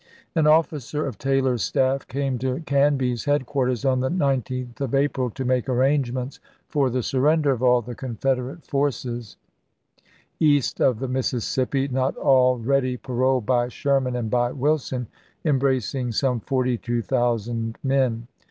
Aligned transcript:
An 0.35 0.47
officer 0.47 1.05
of 1.05 1.19
Taylor's 1.19 1.61
staff 1.61 2.07
came 2.07 2.39
to 2.39 2.61
Canby's 2.61 3.25
headquarters 3.25 3.85
on 3.85 3.99
the 3.99 4.09
19th 4.09 4.81
of 4.81 4.95
April 4.95 5.29
to 5.29 5.45
make 5.45 5.69
arrangements 5.69 6.39
for 6.69 6.89
the 6.89 7.03
sur 7.03 7.19
i865. 7.19 7.21
render 7.23 7.51
of 7.51 7.61
all 7.61 7.83
the 7.83 7.93
Confederate 7.93 8.65
forces 8.65 9.37
east 10.39 10.81
of 10.81 10.97
the 10.97 11.07
Mississippi 11.07 11.87
not 11.87 12.17
already 12.17 12.97
paroled 12.97 13.45
by 13.45 13.67
Sherman 13.67 14.15
and 14.15 14.31
by 14.31 14.51
Wilson— 14.51 15.05
embracing 15.45 16.13
some 16.13 16.39
42,000 16.39 17.77
men. 17.83 18.27